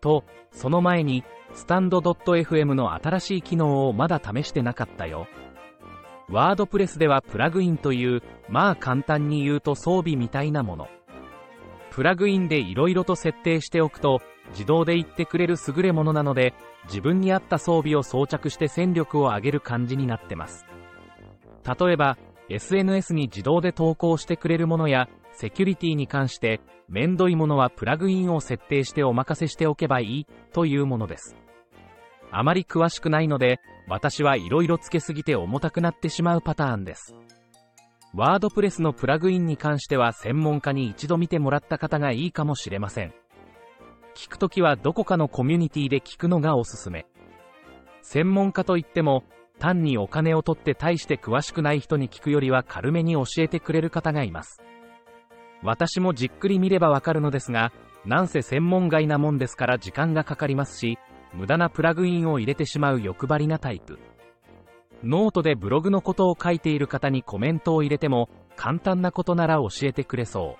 [0.00, 5.28] と、その前に、スタンド .fm の新しい機能をまだ試してなかったよ。
[6.28, 10.88] ワードプレスではプラグインという、まあ簡単に言うと装備みたいなもの。
[11.90, 14.20] プラグインで色々と設定しておくと、
[14.50, 16.52] 自動で言ってくれる優れものなので、
[16.86, 20.66] 自分に合った装備を装着して戦力を上げる感じになってます。
[21.64, 22.18] 例えば、
[22.48, 31.36] SNS に自動で投稿してくれるものや、セキュリティに関して、めんどいものはプラグインを設定してお任せしておけばいい、というものです。
[32.30, 37.14] あまり詳しくないので、私はいろいろつけすぎて重たくなってしまうパターンです。
[38.12, 43.12] ワードプレスのプラグインに関しては専門家に一度見てもらった方がいいかもしれません。
[44.14, 47.06] 聞くときはどこかのコミュニティで聞くのがおすすめ。
[48.02, 49.24] 専門家といっても、
[49.64, 54.62] 単にお金を取って大して詳しくない人に聞くよりは軽めに教えてくれる方がいます。
[55.62, 57.72] 私もじっくり見ればわかるのですが、
[58.04, 60.98] なんせ専門外なもんですから時間がかかりますし、
[61.32, 63.98] 無駄なプラグインを入れてしまう欲張りなタイプ。
[65.02, 70.58] ノートでブログのことを書いている方にコメントを入れても、簡単なことなら教えてくれそ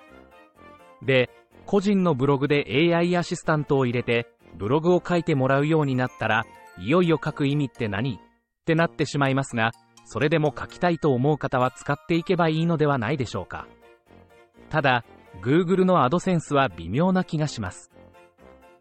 [1.03, 1.05] う。
[1.05, 1.29] で、
[1.67, 2.65] 個人のブログで
[2.95, 4.27] AI アシスタントを入れて、
[4.57, 6.47] ブログを書いてもらうようになったら、
[6.79, 8.19] いよいよ書く意味って何？
[8.65, 9.73] ってなってしまいますが、
[10.05, 13.67] それでも書きたいと思う方は使っていけばいいのではないでしょうか。
[14.69, 15.05] ただ、
[15.43, 17.91] Google の AdSense は微妙な気がします。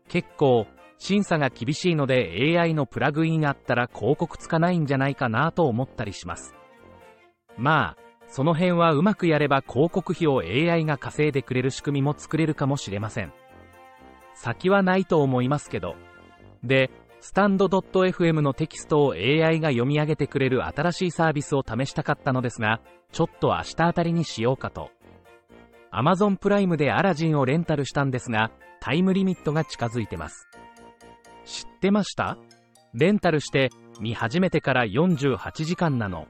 [0.09, 6.55] 結構、審査が厳しいので AI のプラグインあったら広告つかないんじゃないかなと思ったりします。
[7.59, 13.33] まあ、その辺はうまくやれば広告費を AI が稼いでくれる仕組みも作れるかもしれません。
[14.35, 15.95] 先はないと思いますけど。
[16.63, 16.91] で、
[17.27, 24.91] スタンド .fm のテキストを AI が読み上げてくれる新しいサービスを試したかったのですが、ちょっと明日あたりにしようかと。
[25.91, 30.47] Amazon プライムでアラジンをレンタルしたんですが、タイムリミットが近づいてます。
[31.47, 32.37] 知ってました？
[32.93, 33.71] レンタルして
[34.01, 36.27] 見始めてから48時間なの。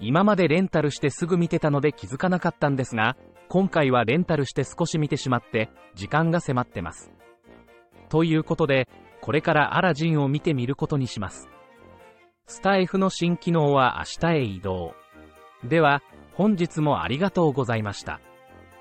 [0.00, 3.18] 今までレンタルしてすぐ見てたので気づかなかったんですが、
[3.50, 7.12] 今回はレンタルして少し見てしまって、時間が迫ってます。
[8.08, 8.88] ということで、
[9.22, 11.48] これからアラジンを見てみることにします。
[12.46, 14.94] スタイフの新機能は明日へ移動。
[15.64, 16.02] では、
[16.34, 18.20] 本日もありがとうございました。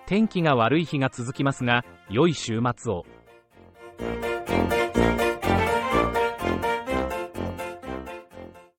[0.08, 3.06] 天気が悪い日が続きますが、良い週末を。